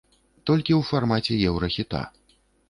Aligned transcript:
Толькі 0.49 0.73
ў 0.79 0.87
фармаце 0.91 1.37
еўрахіта. 1.51 2.01